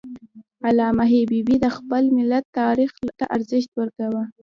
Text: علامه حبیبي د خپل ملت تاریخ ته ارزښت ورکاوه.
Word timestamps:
علامه 0.67 1.05
حبیبي 1.13 1.55
د 1.61 1.67
خپل 1.77 2.03
ملت 2.17 2.45
تاریخ 2.59 2.89
ته 3.19 3.25
ارزښت 3.35 3.71
ورکاوه. 3.79 4.23